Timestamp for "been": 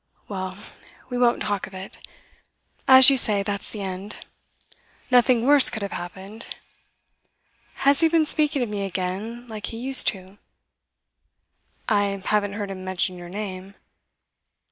8.09-8.25